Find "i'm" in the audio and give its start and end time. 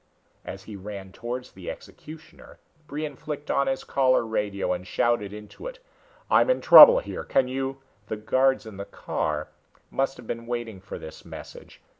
6.27-6.49